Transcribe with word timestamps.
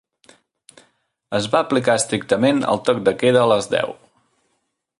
Es 1.39 1.49
va 1.55 1.61
aplicar 1.65 1.97
estrictament 2.01 2.63
el 2.73 2.81
toc 2.89 3.05
de 3.11 3.13
queda 3.25 3.43
a 3.45 3.51
les 3.53 3.69
deu. 3.75 3.95